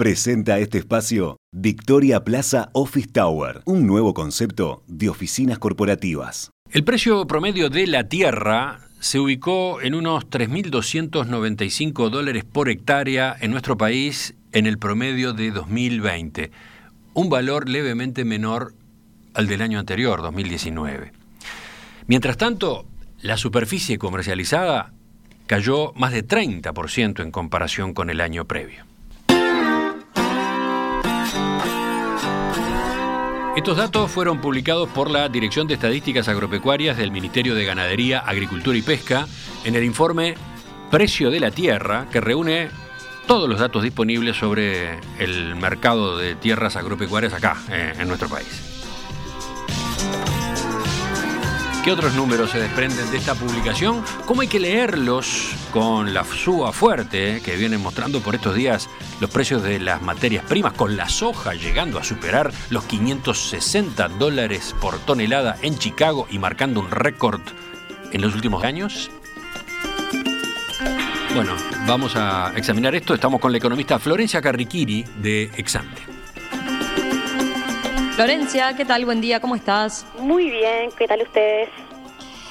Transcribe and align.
Presenta 0.00 0.58
este 0.58 0.78
espacio 0.78 1.36
Victoria 1.52 2.24
Plaza 2.24 2.70
Office 2.72 3.08
Tower, 3.08 3.60
un 3.66 3.86
nuevo 3.86 4.14
concepto 4.14 4.82
de 4.86 5.10
oficinas 5.10 5.58
corporativas. 5.58 6.50
El 6.70 6.84
precio 6.84 7.26
promedio 7.26 7.68
de 7.68 7.86
la 7.86 8.08
tierra 8.08 8.88
se 8.98 9.18
ubicó 9.18 9.82
en 9.82 9.94
unos 9.94 10.24
3.295 10.30 12.08
dólares 12.08 12.44
por 12.44 12.70
hectárea 12.70 13.36
en 13.42 13.50
nuestro 13.50 13.76
país 13.76 14.34
en 14.52 14.64
el 14.64 14.78
promedio 14.78 15.34
de 15.34 15.50
2020, 15.50 16.50
un 17.12 17.28
valor 17.28 17.68
levemente 17.68 18.24
menor 18.24 18.72
al 19.34 19.48
del 19.48 19.60
año 19.60 19.78
anterior, 19.78 20.22
2019. 20.22 21.12
Mientras 22.06 22.38
tanto, 22.38 22.86
la 23.20 23.36
superficie 23.36 23.98
comercializada 23.98 24.94
cayó 25.46 25.92
más 25.92 26.12
de 26.12 26.26
30% 26.26 27.22
en 27.22 27.30
comparación 27.30 27.92
con 27.92 28.08
el 28.08 28.22
año 28.22 28.46
previo. 28.46 28.89
Estos 33.56 33.76
datos 33.76 34.10
fueron 34.10 34.40
publicados 34.40 34.88
por 34.90 35.10
la 35.10 35.28
Dirección 35.28 35.66
de 35.66 35.74
Estadísticas 35.74 36.28
Agropecuarias 36.28 36.96
del 36.96 37.10
Ministerio 37.10 37.56
de 37.56 37.64
Ganadería, 37.64 38.20
Agricultura 38.20 38.78
y 38.78 38.82
Pesca 38.82 39.26
en 39.64 39.74
el 39.74 39.82
informe 39.82 40.36
Precio 40.90 41.30
de 41.30 41.40
la 41.40 41.50
Tierra, 41.50 42.06
que 42.12 42.20
reúne 42.20 42.68
todos 43.26 43.48
los 43.48 43.58
datos 43.58 43.82
disponibles 43.82 44.36
sobre 44.36 45.00
el 45.18 45.56
mercado 45.56 46.16
de 46.16 46.36
tierras 46.36 46.76
agropecuarias 46.76 47.32
acá, 47.32 47.56
eh, 47.70 47.94
en 47.98 48.06
nuestro 48.06 48.28
país. 48.28 48.69
¿Qué 51.84 51.92
otros 51.92 52.14
números 52.14 52.50
se 52.50 52.58
desprenden 52.58 53.10
de 53.10 53.16
esta 53.16 53.34
publicación? 53.34 54.04
¿Cómo 54.26 54.42
hay 54.42 54.48
que 54.48 54.60
leerlos 54.60 55.54
con 55.72 56.12
la 56.12 56.24
suba 56.24 56.72
fuerte 56.72 57.36
eh, 57.36 57.40
que 57.40 57.56
vienen 57.56 57.80
mostrando 57.80 58.20
por 58.20 58.34
estos 58.34 58.54
días 58.54 58.90
los 59.18 59.30
precios 59.30 59.62
de 59.62 59.80
las 59.80 60.02
materias 60.02 60.44
primas, 60.44 60.74
con 60.74 60.98
la 60.98 61.08
soja 61.08 61.54
llegando 61.54 61.98
a 61.98 62.04
superar 62.04 62.52
los 62.68 62.84
560 62.84 64.08
dólares 64.08 64.76
por 64.78 64.98
tonelada 64.98 65.56
en 65.62 65.78
Chicago 65.78 66.26
y 66.30 66.38
marcando 66.38 66.80
un 66.80 66.90
récord 66.90 67.40
en 68.12 68.20
los 68.20 68.34
últimos 68.34 68.62
años? 68.62 69.10
Bueno, 71.34 71.54
vamos 71.86 72.14
a 72.14 72.52
examinar 72.56 72.94
esto. 72.94 73.14
Estamos 73.14 73.40
con 73.40 73.52
la 73.52 73.58
economista 73.58 73.98
Florencia 73.98 74.42
Carriquiri 74.42 75.04
de 75.22 75.44
Exante. 75.56 76.19
Florencia, 78.20 78.76
¿qué 78.76 78.84
tal? 78.84 79.06
Buen 79.06 79.22
día, 79.22 79.40
¿cómo 79.40 79.56
estás? 79.56 80.06
Muy 80.18 80.50
bien, 80.50 80.90
¿qué 80.98 81.08
tal 81.08 81.22
ustedes? 81.22 81.70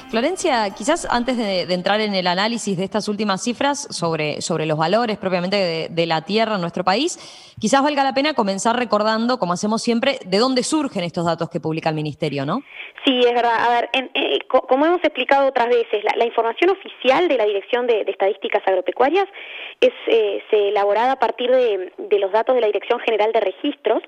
Florencia, 0.09 0.67
quizás 0.76 1.08
antes 1.08 1.38
de, 1.38 1.72
entrar 1.72 2.02
en 2.02 2.16
el 2.16 2.26
análisis 2.26 2.76
de 2.76 2.84
estas 2.84 3.08
últimas 3.08 3.44
cifras 3.44 3.88
sobre, 3.92 4.42
sobre 4.42 4.66
los 4.66 4.80
valores 4.80 5.20
propiamente 5.20 5.88
de, 5.92 6.06
la 6.08 6.23
tierra 6.23 6.56
en 6.56 6.61
nuestro 6.61 6.84
país, 6.84 7.20
quizás 7.61 7.84
valga 7.84 8.03
la 8.03 8.16
pena 8.16 8.34
comenzar 8.34 8.76
recordando, 8.78 9.38
como 9.38 9.53
hacemos 9.53 9.84
siempre, 9.84 10.17
de 10.26 10.39
dónde 10.39 10.64
surgen 10.64 11.03
estos 11.03 11.23
datos 11.28 11.52
que 11.52 11.59
publica 11.59 11.89
el 11.89 11.95
Ministerio, 11.95 12.48
¿no? 12.48 12.64
Sí, 13.06 13.20
es 13.20 13.33
verdad. 13.36 13.54
A 13.59 13.70
ver, 13.70 13.89
eh, 13.94 14.39
como 14.48 14.88
hemos 14.88 15.04
explicado 15.04 15.50
otras 15.50 15.67
veces, 15.67 16.04
la, 16.16 16.26
información 16.26 16.72
oficial 16.72 17.28
de 17.28 17.38
la 17.38 17.45
Dirección 17.45 17.86
de, 17.86 18.06
Estadísticas 18.08 18.64
Agropecuarias 18.66 19.28
es 19.80 19.94
eh, 20.08 20.42
elaborada 20.52 21.11
a 21.11 21.20
partir 21.20 21.52
de, 21.52 21.94
de 21.95 22.17
los 22.17 22.31
datos 22.31 22.56
de 22.56 22.61
la 22.61 22.67
Dirección 22.67 23.00
General 23.02 23.31
de 23.31 23.39
Registros, 23.42 24.02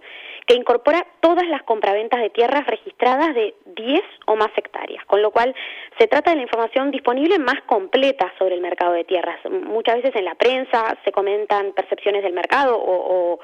que 0.45 0.55
incorpora 0.55 1.05
todas 1.19 1.47
las 1.47 1.63
compraventas 1.63 2.19
de 2.21 2.29
tierras 2.29 2.65
registradas 2.67 3.33
de 3.35 3.53
10 3.65 4.01
o 4.27 4.35
más 4.35 4.49
hectáreas, 4.55 5.03
con 5.05 5.21
lo 5.21 5.31
cual 5.31 5.53
se 5.97 6.07
trata 6.07 6.31
de 6.31 6.37
la 6.37 6.43
información 6.43 6.91
disponible 6.91 7.39
más 7.39 7.61
completa 7.65 8.31
sobre 8.37 8.55
el 8.55 8.61
mercado 8.61 8.93
de 8.93 9.03
tierras. 9.03 9.39
Muchas 9.49 9.97
veces 9.97 10.15
en 10.15 10.25
la 10.25 10.35
prensa 10.35 10.97
se 11.03 11.11
comentan 11.11 11.73
percepciones 11.73 12.23
del 12.23 12.33
mercado 12.33 12.77
o, 12.77 13.39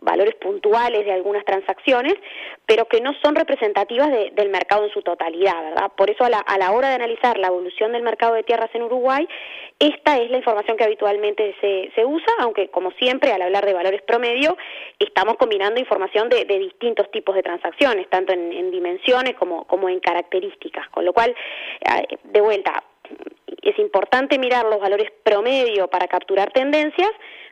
valores 0.00 0.34
puntuales 0.36 1.04
de 1.04 1.12
algunas 1.12 1.44
transacciones, 1.44 2.14
pero 2.66 2.86
que 2.86 3.00
no 3.00 3.12
son 3.22 3.34
representativas 3.34 4.08
del 4.32 4.48
mercado 4.48 4.84
en 4.84 4.92
su 4.92 5.02
totalidad, 5.02 5.62
¿verdad? 5.62 5.92
Por 5.96 6.10
eso 6.10 6.24
a 6.24 6.30
la, 6.30 6.38
a 6.38 6.58
la 6.58 6.72
hora 6.72 6.88
de 6.88 6.94
analizar 6.94 7.38
la 7.38 7.48
evolución 7.48 7.92
del 7.92 8.02
mercado 8.02 8.34
de 8.34 8.42
tierras 8.42 8.70
en 8.74 8.82
Uruguay, 8.82 9.28
esta 9.78 10.18
es 10.18 10.30
la 10.30 10.36
información 10.36 10.76
que 10.76 10.84
habitualmente 10.84 11.54
se, 11.60 11.90
se 11.94 12.04
usa, 12.04 12.32
aunque 12.40 12.68
como 12.68 12.90
siempre 12.92 13.32
al 13.32 13.42
hablar 13.42 13.64
de 13.64 13.72
valores 13.72 14.02
promedio, 14.02 14.56
estamos 14.98 15.36
combinando 15.36 15.80
información 15.80 16.28
de, 16.28 16.44
distintos 16.44 17.10
tipos 17.10 17.34
de 17.34 17.42
transacciones, 17.42 18.08
tanto 18.10 18.32
en, 18.32 18.70
dimensiones 18.70 19.34
como, 19.36 19.64
como 19.64 19.88
en 19.88 20.00
características, 20.00 20.88
con 20.90 21.04
lo 21.04 21.12
cual, 21.12 21.34
eh, 21.80 22.18
de 22.24 22.40
vuelta, 22.40 22.84
es 23.62 23.78
importante 23.78 24.38
mirar 24.38 24.66
los 24.66 24.80
valores 24.80 25.10
promedio 25.22 25.88
para 25.88 26.06
capturar 26.08 26.52
tendencias, 26.52 27.10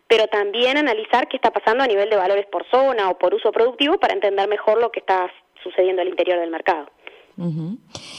pero 0.08 0.26
también 0.26 0.78
analizar 0.78 1.28
qué 1.28 1.36
está 1.36 1.50
pasando 1.50 1.84
a 1.84 1.86
nivel 1.86 2.08
de 2.08 2.16
valores 2.16 2.46
por 2.46 2.66
zona 2.70 3.10
o 3.10 3.18
por 3.18 3.34
uso 3.34 3.52
productivo 3.52 3.98
para 3.98 4.14
entender 4.14 4.48
mejor 4.48 4.80
lo 4.80 4.90
que 4.90 5.00
está 5.00 5.30
sucediendo 5.62 6.02
al 6.02 6.08
interior 6.08 6.40
del 6.40 6.50
mercado. 6.50 6.88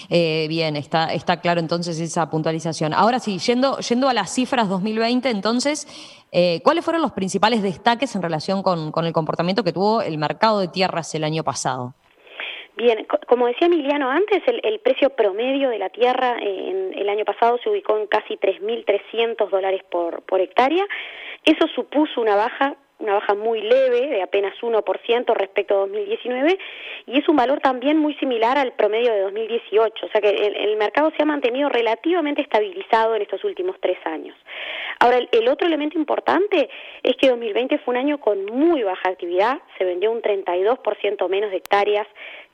Eh, 0.10 0.46
bien, 0.48 0.78
está, 0.78 1.14
está 1.14 1.42
claro 1.42 1.60
entonces 1.60 2.00
esa 2.00 2.30
puntualización. 2.30 2.94
Ahora 2.94 3.20
sí, 3.20 3.38
yendo, 3.40 3.78
yendo 3.80 4.08
a 4.08 4.14
las 4.14 4.34
cifras 4.34 4.70
2020, 4.70 5.30
entonces, 5.30 5.88
eh, 6.32 6.62
¿cuáles 6.64 6.86
fueron 6.86 7.02
los 7.02 7.12
principales 7.12 7.62
destaques 7.62 8.16
en 8.16 8.22
relación 8.22 8.64
con, 8.64 8.94
con 8.94 9.06
el 9.06 9.12
comportamiento 9.12 9.64
que 9.64 9.74
tuvo 9.74 10.02
el 10.02 10.18
mercado 10.18 10.62
de 10.62 10.70
tierras 10.70 11.14
el 11.16 11.26
año 11.26 11.44
pasado? 11.44 11.96
Bien, 12.80 13.06
como 13.28 13.48
decía 13.48 13.68
Emiliano 13.68 14.10
antes, 14.10 14.42
el, 14.48 14.80
precio 14.80 15.10
promedio 15.10 15.70
de 15.70 15.80
la 15.80 15.90
tierra 15.90 16.38
en 16.40 16.98
el 16.98 17.10
año 17.10 17.26
pasado 17.26 17.58
se 17.62 17.70
ubicó 17.70 17.98
en 17.98 18.08
casi 18.08 18.38
3.300 18.38 19.50
dólares 19.50 19.82
por, 19.92 20.22
por 20.22 20.40
hectárea. 20.40 20.86
Eso 21.46 21.68
supuso 21.76 22.22
una 22.22 22.36
baja 22.36 22.76
una 23.00 23.14
baja 23.14 23.34
muy 23.34 23.62
leve 23.62 24.08
de 24.08 24.22
apenas 24.22 24.54
1% 24.62 25.34
respecto 25.34 25.74
a 25.74 25.78
2019 25.80 26.60
y 27.08 27.18
es 27.18 27.30
un 27.30 27.38
valor 27.38 27.62
también 27.62 27.98
muy 27.98 28.14
similar 28.16 28.58
al 28.58 28.74
promedio 28.74 29.14
de 29.14 29.22
2018, 29.22 30.06
o 30.06 30.10
sea 30.10 30.22
que 30.22 30.30
el, 30.30 30.76
mercado 30.78 31.12
se 31.16 31.24
ha 31.24 31.26
mantenido 31.26 31.70
relativamente 31.70 32.42
estabilizado 32.42 33.16
en 33.16 33.22
estos 33.22 33.44
últimos 33.44 33.78
tres 33.80 33.98
años. 34.06 34.36
Ahora, 35.00 35.18
el, 35.18 35.48
otro 35.48 35.68
elemento 35.68 35.98
importante 35.98 36.70
es 37.04 37.16
que 37.16 37.30
2020 37.30 37.80
fue 37.80 37.94
un 37.94 38.00
año 38.00 38.20
con 38.20 38.46
muy 38.46 38.84
baja 38.84 39.10
actividad, 39.10 39.60
se 39.78 39.86
vendió 39.86 40.12
un 40.12 40.22
32% 40.22 41.30
menos 41.30 41.52
de 41.52 41.58
hectáreas 41.58 42.08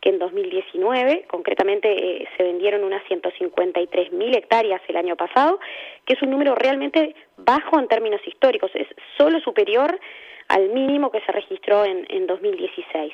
en 0.06 0.20
2019, 0.20 1.26
concretamente 1.28 1.90
eh, 1.92 2.28
se 2.38 2.44
vendieron 2.44 2.84
unas 2.84 3.04
153 3.08 4.14
mil 4.14 4.36
hectáreas 4.36 4.82
el 4.88 4.98
año 4.98 5.16
pasado, 5.16 5.60
que 6.06 6.14
es 6.14 6.22
un 6.22 6.30
número 6.30 6.56
realmente 6.56 7.16
bajo 7.38 7.80
en 7.80 7.88
términos 7.88 8.22
históricos, 8.26 8.72
es 8.76 8.88
solo 9.18 9.40
superior 9.42 10.00
al 10.48 10.70
mínimo 10.70 11.12
que 11.12 11.22
se 11.22 11.32
registró 11.32 11.84
en, 11.84 12.06
en 12.10 12.28
2016. 12.28 13.14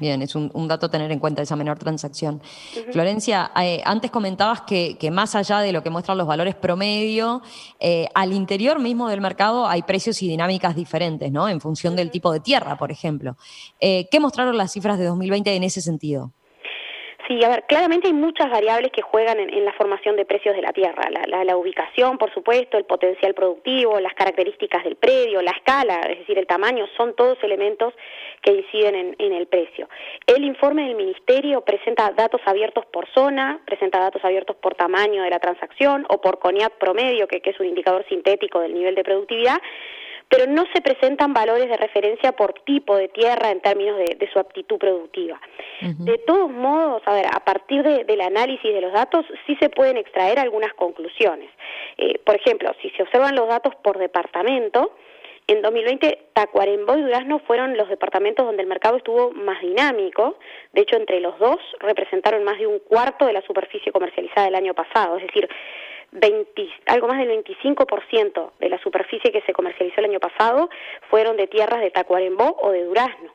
Bien, 0.00 0.22
es 0.22 0.34
un, 0.34 0.50
dato 0.68 0.86
a 0.86 0.90
tener 0.90 1.12
en 1.12 1.18
cuenta 1.18 1.42
esa 1.42 1.56
menor 1.56 1.78
transacción. 1.78 2.40
Florencia, 2.92 3.52
eh, 3.60 3.82
antes 3.84 4.10
comentabas 4.10 4.62
que, 4.62 5.10
más 5.12 5.34
allá 5.34 5.60
de 5.60 5.72
lo 5.72 5.82
que 5.82 5.90
muestran 5.90 6.18
los 6.18 6.26
valores 6.26 6.54
promedio, 6.54 7.42
eh, 7.78 8.08
al 8.14 8.32
interior 8.32 8.78
mismo 8.78 9.08
del 9.08 9.20
mercado 9.20 9.66
hay 9.66 9.82
precios 9.82 10.22
y 10.22 10.28
dinámicas 10.28 10.74
diferentes, 10.74 11.30
¿no? 11.30 11.48
En 11.48 11.60
función 11.60 11.94
del 11.94 12.10
tipo 12.10 12.32
de 12.32 12.40
tierra, 12.40 12.76
por 12.76 12.90
ejemplo. 12.90 13.36
Eh, 13.80 14.08
¿Qué 14.10 14.18
mostraron 14.18 14.56
las 14.56 14.72
cifras 14.72 14.98
de 14.98 15.04
2020 15.04 15.54
en 15.54 15.62
ese 15.62 15.80
sentido? 15.80 16.32
Sí, 17.32 17.42
a 17.44 17.48
ver, 17.48 17.64
claramente 17.64 18.08
hay 18.08 18.12
muchas 18.12 18.50
variables 18.50 18.92
que 18.92 19.00
juegan 19.00 19.40
en, 19.40 19.64
la 19.64 19.72
formación 19.72 20.16
de 20.16 20.26
precios 20.26 20.54
de 20.54 20.60
la 20.60 20.74
tierra. 20.74 21.08
La, 21.26 21.56
ubicación, 21.56 22.18
por 22.18 22.30
supuesto, 22.34 22.76
el 22.76 22.84
potencial 22.84 23.32
productivo, 23.32 23.98
las 24.00 24.12
características 24.12 24.84
del 24.84 24.96
predio, 24.96 25.40
la 25.40 25.52
escala, 25.52 26.00
es 26.10 26.18
decir, 26.18 26.36
el 26.36 26.46
tamaño, 26.46 26.86
son 26.94 27.16
todos 27.16 27.38
elementos 27.42 27.94
que 28.42 28.52
inciden 28.52 29.16
en, 29.18 29.32
el 29.32 29.46
precio. 29.46 29.88
El 30.26 30.44
informe 30.44 30.82
del 30.82 30.94
Ministerio 30.94 31.62
presenta 31.62 32.10
datos 32.10 32.42
abiertos 32.44 32.84
por 32.92 33.08
zona, 33.14 33.60
presenta 33.64 33.98
datos 33.98 34.22
abiertos 34.22 34.56
por 34.56 34.74
tamaño 34.74 35.22
de 35.22 35.30
la 35.30 35.38
transacción 35.38 36.04
o 36.10 36.20
por 36.20 36.38
CONIAT 36.38 36.74
promedio, 36.74 37.28
que 37.28 37.40
es 37.42 37.60
un 37.60 37.66
indicador 37.66 38.04
sintético 38.10 38.60
del 38.60 38.74
nivel 38.74 38.94
de 38.94 39.04
productividad, 39.04 39.58
pero 40.32 40.50
no 40.50 40.64
se 40.72 40.80
presentan 40.80 41.34
valores 41.34 41.68
de 41.68 41.76
referencia 41.76 42.32
por 42.32 42.54
tipo 42.64 42.96
de 42.96 43.08
tierra 43.08 43.50
en 43.50 43.60
términos 43.60 43.98
de, 43.98 44.30
su 44.32 44.38
aptitud 44.38 44.78
productiva. 44.78 45.38
De 45.82 46.16
todos 46.26 46.50
modos, 46.50 47.02
a 47.04 47.12
ver, 47.12 47.26
a 47.26 47.40
partir 47.40 47.82
del 47.82 48.20
análisis 48.22 48.72
de 48.72 48.80
los 48.80 48.94
datos 48.94 49.26
sí 49.46 49.56
se 49.60 49.68
pueden 49.68 49.98
extraer 49.98 50.38
algunas 50.38 50.72
conclusiones. 50.72 51.50
Eh, 51.98 52.18
por 52.24 52.36
ejemplo, 52.36 52.74
si 52.80 52.88
se 52.90 53.02
observan 53.02 53.34
los 53.34 53.46
datos 53.46 53.74
por 53.82 53.98
departamento, 53.98 54.94
en 55.48 55.60
2020 55.60 56.28
Tacuarembó 56.32 56.96
y 56.96 57.02
Durazno 57.02 57.40
fueron 57.40 57.76
los 57.76 57.88
departamentos 57.88 58.46
donde 58.46 58.62
el 58.62 58.68
mercado 58.68 58.96
estuvo 58.96 59.32
más 59.32 59.60
dinámico. 59.60 60.38
De 60.72 60.82
hecho, 60.82 60.96
entre 60.96 61.20
los 61.20 61.38
dos 61.38 61.58
representaron 61.80 62.42
más 62.44 62.58
de 62.58 62.68
un 62.68 62.78
cuarto 62.78 63.26
de 63.26 63.34
la 63.34 63.42
superficie 63.42 63.92
comercializada 63.92 64.46
del 64.46 64.54
año 64.54 64.72
pasado. 64.72 65.18
Es 65.18 65.26
decir, 65.26 65.48
algo 66.86 67.08
más 67.08 67.18
del 67.18 67.42
25% 67.44 68.52
de 68.58 68.68
la 68.68 68.78
superficie 68.78 69.32
que 69.32 69.42
se 69.42 69.52
comercializó 69.52 70.00
el 70.00 70.10
año 70.10 70.20
pasado 70.20 70.68
fueron 71.10 71.36
de 71.36 71.46
tierras 71.46 71.80
de 71.80 71.90
Tacuarembó 71.90 72.56
o 72.60 72.70
de 72.70 72.84
Durazno. 72.84 73.32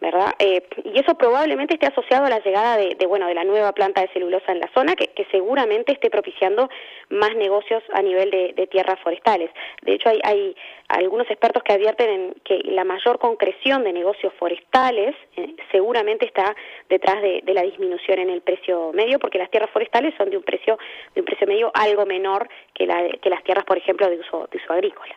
¿Verdad? 0.00 0.34
Eh, 0.38 0.62
y 0.84 0.98
eso 0.98 1.14
probablemente 1.14 1.74
esté 1.74 1.86
asociado 1.86 2.24
a 2.24 2.30
la 2.30 2.40
llegada 2.40 2.76
de, 2.78 3.06
bueno, 3.06 3.26
de 3.26 3.34
la 3.34 3.44
nueva 3.44 3.72
planta 3.72 4.00
de 4.00 4.08
celulosa 4.08 4.50
en 4.52 4.60
la 4.60 4.70
zona, 4.74 4.94
que, 4.96 5.10
seguramente 5.30 5.92
esté 5.92 6.10
propiciando 6.10 6.68
más 7.10 7.36
negocios 7.36 7.82
a 7.92 8.02
nivel 8.02 8.30
de, 8.30 8.66
tierras 8.66 8.98
forestales. 9.00 9.50
De 9.82 9.94
hecho, 9.94 10.08
hay, 10.08 10.56
algunos 10.88 11.30
expertos 11.30 11.62
que 11.62 11.72
advierten 11.72 12.10
en 12.10 12.34
que 12.44 12.58
la 12.64 12.84
mayor 12.84 13.18
concreción 13.18 13.84
de 13.84 13.92
negocios 13.92 14.32
forestales 14.38 15.14
eh, 15.36 15.54
seguramente 15.70 16.26
está 16.26 16.56
detrás 16.88 17.20
de, 17.22 17.42
la 17.46 17.62
disminución 17.62 18.18
en 18.18 18.30
el 18.30 18.40
precio 18.40 18.92
medio, 18.92 19.18
porque 19.18 19.38
las 19.38 19.50
tierras 19.50 19.70
forestales 19.70 20.14
son 20.16 20.30
de 20.30 20.36
un 20.36 20.42
precio 20.42 20.78
de 21.14 21.20
un 21.20 21.24
precio 21.26 21.46
medio 21.46 21.70
algo 21.74 22.06
menor 22.06 22.48
que, 22.74 22.86
la, 22.86 23.08
que 23.20 23.30
las 23.30 23.42
tierras, 23.44 23.64
por 23.64 23.76
ejemplo, 23.76 24.08
de 24.08 24.18
uso, 24.18 24.48
de 24.50 24.58
uso 24.58 24.72
agrícola. 24.72 25.14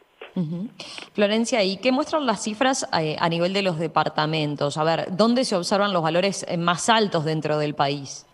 Florencia, 1.13 1.63
¿y 1.63 1.77
qué 1.77 1.91
muestran 1.91 2.25
las 2.25 2.43
cifras 2.43 2.87
eh, 2.99 3.15
a 3.19 3.29
nivel 3.29 3.53
de 3.53 3.61
los 3.61 3.79
departamentos? 3.79 4.77
A 4.77 4.83
ver, 4.83 5.05
¿dónde 5.11 5.45
se 5.45 5.55
observan 5.55 5.93
los 5.93 6.01
valores 6.01 6.45
eh, 6.49 6.57
más 6.57 6.89
altos 6.89 7.25
dentro 7.25 7.57
del 7.57 7.75
país? 7.75 8.25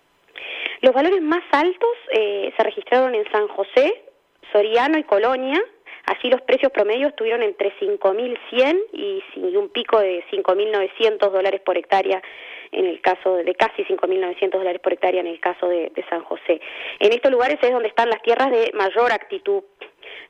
Los 0.82 0.94
valores 0.94 1.22
más 1.22 1.44
altos 1.52 1.90
eh, 2.14 2.54
se 2.56 2.64
registraron 2.64 3.14
en 3.16 3.30
San 3.32 3.48
José, 3.50 4.04
Soriano 4.54 4.98
y 4.98 5.04
Colonia. 5.04 5.62
Así 6.06 6.30
los 6.30 6.42
precios 6.42 6.72
promedios 6.72 7.10
estuvieron 7.10 7.44
entre 7.44 7.72
5.100 7.80 8.80
y, 8.94 9.24
y 9.36 9.56
un 9.58 9.70
pico 9.70 10.00
de 10.00 10.24
5.900 10.32 11.30
dólares 11.30 11.62
por 11.66 11.78
hectárea 11.78 12.22
en 12.72 12.86
el 12.86 13.02
caso 13.02 13.36
de, 13.36 13.54
casi 13.56 13.84
5.900 13.84 14.52
dólares 14.52 14.82
por 14.82 14.94
hectárea 14.94 15.22
en 15.22 15.28
el 15.28 15.40
caso 15.40 15.68
de, 15.68 15.92
de, 15.96 16.06
San 16.10 16.24
José. 16.24 16.62
En 17.00 17.12
estos 17.12 17.32
lugares 17.32 17.58
es 17.62 17.72
donde 17.72 17.90
están 17.90 18.10
las 18.10 18.22
tierras 18.22 18.52
de 18.52 18.72
mayor 18.74 19.12
actitud 19.12 19.64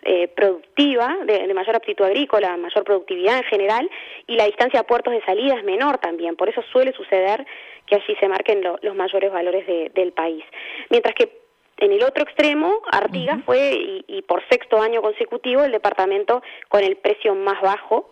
eh, 0.04 0.28
productiva, 0.30 1.18
de, 1.26 1.54
mayor 1.54 1.76
aptitud 1.76 2.06
agrícola, 2.06 2.56
mayor 2.58 2.84
productividad 2.84 3.38
en 3.38 3.44
general, 3.44 3.90
y 4.28 4.36
la 4.36 4.46
distancia 4.46 4.82
a 4.82 4.84
puertos 4.84 5.14
de 5.14 5.22
salida 5.24 5.56
es 5.56 5.64
menor 5.64 5.98
también. 5.98 6.36
Por 6.36 6.50
eso 6.50 6.62
suele 6.72 6.94
suceder 6.94 7.46
que 7.86 7.96
allí 7.96 8.16
se 8.20 8.28
marquen 8.28 8.62
los 8.62 8.96
mayores 8.96 9.32
valores 9.32 9.66
del 9.94 10.12
país. 10.12 10.44
Mientras 10.90 11.16
que 11.16 11.39
en 11.80 11.94
el 11.94 12.04
otro 12.04 12.24
extremo, 12.24 12.82
Artigas 12.92 13.40
fue, 13.46 14.04
y, 14.08 14.22
por 14.24 14.48
sexto 14.50 14.82
año 14.82 15.02
consecutivo, 15.02 15.64
el 15.64 15.72
departamento 15.72 16.42
con 16.68 16.84
el 16.84 16.98
precio 16.98 17.36
más 17.36 17.62
bajo, 17.62 18.12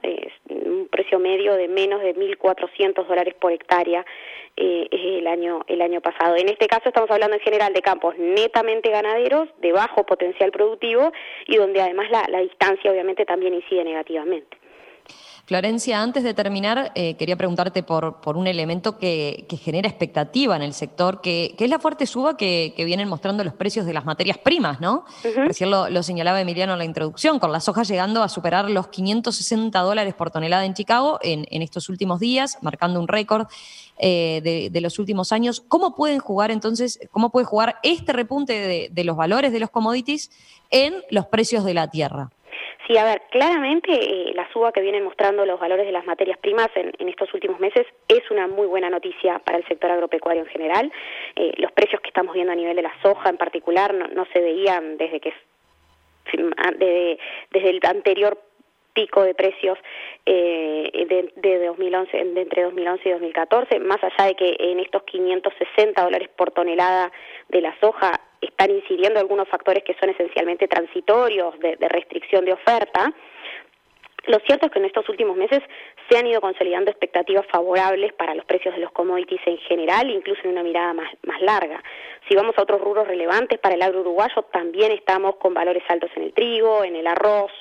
un 0.50 0.88
precio 0.90 1.20
medio 1.20 1.56
de 1.56 1.68
menos 1.68 2.02
de 2.02 2.16
1.400 2.16 3.06
dólares 3.06 3.36
por 3.40 3.52
hectárea 3.52 4.06
eh, 4.56 4.88
el, 4.92 5.28
año, 5.28 5.60
el 5.68 5.82
año 5.82 6.02
pasado. 6.02 6.36
En 6.38 6.50
este 6.50 6.68
caso 6.68 6.88
estamos 6.88 7.12
hablando 7.12 7.36
en 7.36 7.42
general 7.42 7.74
de 7.74 7.82
campos 7.82 8.18
netamente 8.18 8.90
ganaderos, 8.90 9.50
de 9.60 9.74
bajo 9.74 10.06
potencial 10.06 10.52
productivo 10.52 11.12
y 11.46 11.58
donde 11.58 11.82
además 11.82 12.08
la 12.10 12.40
distancia 12.40 12.90
obviamente 12.90 13.26
también 13.26 13.54
incide 13.54 13.84
negativamente. 13.84 14.58
Florencia, 15.48 16.02
antes 16.02 16.26
de 16.26 16.34
terminar, 16.34 16.92
eh, 16.94 17.14
quería 17.14 17.38
preguntarte 17.38 17.82
por, 17.82 18.20
por 18.20 18.36
un 18.36 18.48
elemento 18.48 18.98
que, 18.98 19.46
genera 19.62 19.88
expectativa 19.88 20.58
en 20.58 20.62
el 20.62 20.74
sector, 20.74 21.22
que, 21.22 21.56
es 21.58 21.70
la 21.70 21.80
fuerte 21.80 22.06
suba 22.06 22.36
que, 22.36 22.74
vienen 22.80 23.08
mostrando 23.08 23.46
los 23.46 23.54
precios 23.54 23.86
de 23.86 23.94
las 23.94 24.04
materias 24.04 24.38
primas, 24.38 24.82
¿no? 24.82 25.06
Recién 25.24 25.72
lo, 25.72 26.04
señalaba 26.04 26.42
Emiliano 26.42 26.74
en 26.74 26.80
la 26.80 26.84
introducción, 26.84 27.40
con 27.40 27.54
las 27.54 27.70
hojas 27.70 27.88
llegando 27.88 28.24
a 28.24 28.28
superar 28.28 28.70
los 28.70 28.90
560 28.90 29.80
dólares 29.80 30.14
por 30.16 30.32
tonelada 30.32 30.66
en 30.66 30.74
Chicago 30.74 31.18
en, 31.22 31.62
estos 31.62 31.88
últimos 31.88 32.20
días, 32.20 32.58
marcando 32.62 33.00
un 33.00 33.08
récord 33.08 33.48
eh, 34.00 34.70
de, 34.70 34.82
los 34.82 35.00
últimos 35.00 35.32
años. 35.32 35.64
¿Cómo 35.66 35.96
pueden 35.96 36.20
jugar 36.20 36.52
entonces, 36.52 37.00
cómo 37.10 37.30
puede 37.30 37.46
jugar 37.46 37.78
este 37.84 38.12
repunte 38.12 38.90
de 38.92 39.04
los 39.06 39.16
valores 39.16 39.54
de 39.54 39.62
los 39.62 39.70
commodities 39.70 40.30
en 40.72 40.96
los 41.10 41.26
precios 41.28 41.64
de 41.64 41.74
la 41.74 41.90
tierra? 41.90 42.32
Sí, 42.88 42.98
a 42.98 43.04
ver, 43.04 43.22
claramente 43.30 43.92
eh, 43.92 44.32
la 44.34 44.50
suba 44.54 44.72
que 44.72 44.80
vienen 44.80 45.04
mostrando 45.04 45.46
los 45.46 45.60
valores 45.60 45.86
de 45.86 45.92
las 45.92 46.06
materias 46.06 46.38
primas 46.38 46.70
en, 46.76 47.10
estos 47.10 47.34
últimos 47.34 47.60
meses 47.60 47.86
es 48.08 48.32
una 48.32 48.48
muy 48.48 48.66
buena 48.66 48.90
noticia 48.90 49.40
para 49.40 49.58
el 49.58 49.68
sector 49.68 49.92
agropecuario 49.92 50.44
en 50.44 50.48
general. 50.48 50.92
Eh, 51.36 51.52
los 51.58 51.74
precios 51.74 52.00
que 52.02 52.08
estamos 52.08 52.34
viendo 52.34 52.54
a 52.54 52.56
nivel 52.56 52.78
de 52.78 52.84
la 52.84 52.94
soja 53.02 53.30
en 53.30 53.36
particular 53.36 53.94
no, 53.94 54.26
se 54.32 54.40
veían 54.40 54.98
desde 54.98 55.20
que 55.20 55.34
desde 57.52 57.70
el 57.70 57.80
anterior 57.84 58.38
pico 58.98 59.22
de 59.22 59.36
precios 59.36 59.78
eh, 60.26 60.90
de, 61.08 61.32
de, 61.36 61.68
2011, 61.68 62.18
de 62.18 62.42
entre 62.42 62.64
2011 62.64 63.08
y 63.08 63.12
2014, 63.12 63.80
más 63.80 64.00
allá 64.04 64.26
de 64.26 64.34
que 64.34 64.56
en 64.58 64.80
estos 64.80 65.04
560 65.04 66.04
dólares 66.04 66.30
por 66.36 66.50
tonelada 66.50 67.12
de 67.48 67.62
la 67.62 67.80
soja 67.80 68.20
están 68.42 68.72
incidiendo 68.72 69.20
algunos 69.20 69.48
factores 69.50 69.84
que 69.84 69.94
son 70.00 70.10
esencialmente 70.10 70.68
transitorios 70.68 71.60
de, 71.60 71.78
restricción 71.90 72.44
de 72.46 72.54
oferta, 72.54 73.14
lo 74.26 74.40
cierto 74.40 74.66
es 74.66 74.72
que 74.72 74.80
en 74.80 74.86
estos 74.86 75.08
últimos 75.10 75.38
meses 75.38 75.62
se 76.10 76.18
han 76.18 76.26
ido 76.26 76.42
consolidando 76.42 76.90
expectativas 76.90 77.46
favorables 77.46 78.14
para 78.14 78.34
los 78.34 78.46
precios 78.46 78.74
de 78.74 78.82
los 78.82 78.92
commodities 78.92 79.42
en 79.46 79.58
general, 79.60 80.10
incluso 80.10 80.42
en 80.44 80.52
una 80.52 80.64
mirada 80.64 80.94
más, 80.94 81.08
más 81.22 81.40
larga. 81.42 81.82
Si 82.28 82.36
vamos 82.36 82.58
a 82.58 82.64
otros 82.64 82.82
rubros 82.82 83.08
relevantes 83.08 83.60
para 83.60 83.76
el 83.76 83.82
agro 83.82 84.02
uruguayo, 84.02 84.42
también 84.52 84.92
estamos 84.92 85.36
con 85.36 85.54
valores 85.54 85.84
altos 85.88 86.10
en 86.16 86.24
el 86.24 86.34
trigo, 86.34 86.84
en 86.84 86.98
el 86.98 87.08
arroz, 87.08 87.52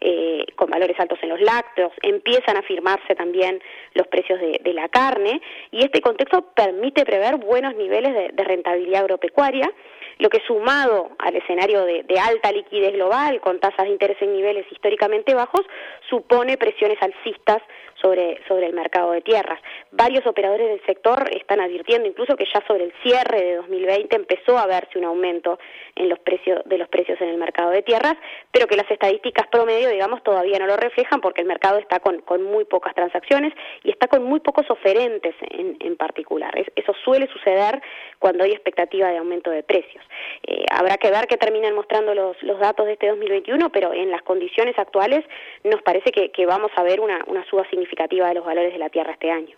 eh, 0.00 0.46
con 0.56 0.70
valores 0.70 0.98
altos 0.98 1.18
en 1.22 1.28
los 1.28 1.40
lácteos, 1.40 1.92
empiezan 2.02 2.56
a 2.56 2.62
firmarse 2.62 3.14
también 3.14 3.62
los 3.94 4.06
precios 4.06 4.40
de, 4.40 4.72
la 4.72 4.88
carne 4.88 5.42
y 5.72 5.84
este 5.84 6.00
contexto 6.00 6.52
permite 6.54 7.04
prever 7.04 7.36
buenos 7.36 7.74
niveles 7.74 8.14
de, 8.14 8.44
rentabilidad 8.44 9.02
agropecuaria, 9.02 9.70
lo 10.18 10.30
que 10.30 10.40
sumado 10.46 11.10
al 11.18 11.36
escenario 11.36 11.84
de, 11.84 12.04
alta 12.18 12.52
liquidez 12.52 12.92
global 12.92 13.40
con 13.40 13.60
tasas 13.60 13.84
de 13.84 13.92
interés 13.92 14.16
en 14.22 14.32
niveles 14.32 14.64
históricamente 14.70 15.34
bajos, 15.34 15.66
supone 16.08 16.56
presiones 16.56 16.98
alcistas 17.02 17.62
sobre, 18.00 18.40
sobre 18.48 18.66
el 18.66 18.74
mercado 18.74 19.12
de 19.12 19.20
tierras. 19.20 19.60
Varios 19.90 20.26
operadores 20.26 20.68
del 20.68 20.82
sector 20.86 21.28
están 21.34 21.60
advirtiendo 21.60 22.08
incluso 22.08 22.36
que 22.36 22.46
ya 22.52 22.64
sobre 22.66 22.84
el 22.84 22.92
cierre 23.02 23.42
de 23.42 23.56
2020 23.56 24.16
empezó 24.16 24.58
a 24.58 24.66
verse 24.66 24.98
un 24.98 25.04
aumento 25.04 25.58
en 25.96 26.08
los 26.08 26.18
precios 26.20 26.62
de 26.64 26.78
los 26.78 26.88
precios 26.88 27.20
en 27.20 27.28
el 27.28 27.36
mercado 27.36 27.70
de 27.70 27.82
tierras, 27.82 28.14
pero 28.52 28.66
que 28.66 28.76
las 28.76 28.90
estadísticas 28.90 29.48
promedio, 29.48 29.90
digamos, 29.90 30.22
todavía 30.22 30.58
no 30.58 30.66
lo 30.66 30.76
reflejan 30.76 31.20
porque 31.20 31.42
el 31.42 31.46
mercado 31.46 31.78
está 31.78 32.00
con, 32.00 32.20
con 32.20 32.42
muy 32.42 32.64
pocas 32.64 32.94
transacciones 32.94 33.52
y 33.82 33.90
está 33.90 34.08
con 34.08 34.22
muy 34.22 34.40
pocos 34.40 34.70
oferentes 34.70 35.34
en, 35.50 35.76
en 35.80 35.96
particular. 35.96 36.52
eso 36.56 36.94
suele 37.04 37.26
suceder 37.28 37.80
cuando 38.18 38.44
hay 38.44 38.52
expectativa 38.52 39.08
de 39.08 39.18
aumento 39.18 39.50
de 39.50 39.62
precios. 39.62 40.04
Eh, 40.46 40.64
habrá 40.70 40.96
que 40.96 41.10
ver 41.10 41.26
qué 41.26 41.36
terminan 41.36 41.74
mostrando 41.74 42.14
los, 42.14 42.40
los 42.42 42.58
datos 42.58 42.86
de 42.86 42.92
este 42.92 43.08
2021, 43.08 43.70
pero 43.70 43.92
en 43.92 44.10
las 44.10 44.22
condiciones 44.22 44.78
actuales 44.78 45.24
nos 45.64 45.82
parece 45.82 46.10
que, 46.12 46.46
vamos 46.46 46.70
a 46.76 46.82
ver 46.82 47.00
una, 47.00 47.22
una 47.26 47.44
suba 47.46 47.64
significativa 47.90 48.28
de 48.28 48.34
los 48.34 48.44
valores 48.44 48.72
de 48.72 48.78
la 48.78 48.88
tierra 48.88 49.12
este 49.12 49.30
año. 49.30 49.56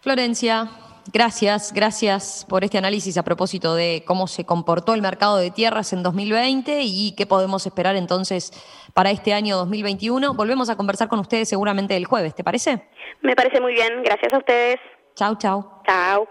Florencia, 0.00 0.70
gracias, 1.12 1.72
gracias 1.72 2.46
por 2.48 2.64
este 2.64 2.78
análisis 2.78 3.16
a 3.18 3.22
propósito 3.22 3.74
de 3.74 4.02
cómo 4.06 4.26
se 4.26 4.44
comportó 4.44 4.94
el 4.94 5.02
mercado 5.02 5.36
de 5.36 5.50
tierras 5.50 5.92
en 5.92 6.02
2020 6.02 6.80
y 6.82 7.14
qué 7.16 7.26
podemos 7.26 7.66
esperar 7.66 7.96
entonces 7.96 8.52
para 8.94 9.10
este 9.10 9.32
año 9.34 9.56
2021. 9.56 10.34
Volvemos 10.34 10.70
a 10.70 10.76
conversar 10.76 11.08
con 11.08 11.18
ustedes 11.18 11.48
seguramente 11.48 11.96
el 11.96 12.06
jueves, 12.06 12.34
¿te 12.34 12.44
parece? 12.44 12.88
Me 13.20 13.34
parece 13.34 13.60
muy 13.60 13.74
bien, 13.74 14.02
gracias 14.02 14.32
a 14.32 14.38
ustedes. 14.38 14.76
Chau, 15.14 15.36
chau. 15.36 15.82
Chau. 15.86 16.28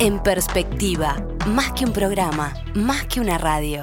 En 0.00 0.22
perspectiva, 0.22 1.16
más 1.46 1.72
que 1.72 1.84
un 1.84 1.92
programa, 1.92 2.52
más 2.74 3.06
que 3.06 3.20
una 3.20 3.38
radio. 3.38 3.82